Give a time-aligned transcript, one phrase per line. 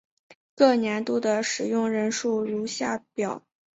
[0.55, 3.43] 各年度的使用人数如下表。